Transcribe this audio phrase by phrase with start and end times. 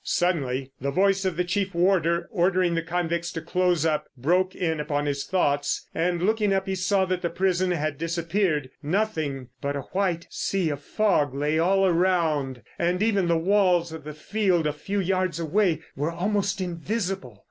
[0.03, 4.79] Suddenly the voice of the chief warder ordering the convicts to close up broke in
[4.79, 9.81] upon his thoughts, and looking up he saw that the prison had disappeared—nothing but a
[9.93, 14.73] white sea of fog lay all around, and even the walls of the field a
[14.73, 17.39] few yards away were almost invisible!